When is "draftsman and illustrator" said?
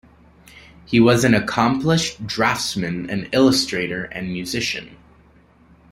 2.25-4.05